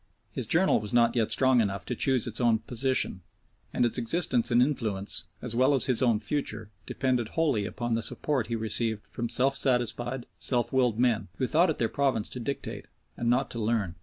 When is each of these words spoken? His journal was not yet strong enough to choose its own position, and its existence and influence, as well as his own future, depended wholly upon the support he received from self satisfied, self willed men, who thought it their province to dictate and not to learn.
His 0.31 0.47
journal 0.47 0.79
was 0.79 0.95
not 0.95 1.15
yet 1.15 1.29
strong 1.29 1.61
enough 1.61 1.85
to 1.85 1.95
choose 1.95 2.25
its 2.25 2.41
own 2.41 2.57
position, 2.57 3.21
and 3.71 3.85
its 3.85 3.99
existence 3.99 4.49
and 4.49 4.59
influence, 4.59 5.25
as 5.43 5.55
well 5.55 5.75
as 5.75 5.85
his 5.85 6.01
own 6.01 6.19
future, 6.19 6.71
depended 6.87 7.27
wholly 7.27 7.67
upon 7.67 7.93
the 7.93 8.01
support 8.01 8.47
he 8.47 8.55
received 8.55 9.05
from 9.05 9.29
self 9.29 9.55
satisfied, 9.55 10.25
self 10.39 10.73
willed 10.73 10.97
men, 10.99 11.27
who 11.37 11.45
thought 11.45 11.69
it 11.69 11.77
their 11.77 11.87
province 11.87 12.29
to 12.29 12.39
dictate 12.39 12.87
and 13.15 13.29
not 13.29 13.51
to 13.51 13.59
learn. 13.59 13.93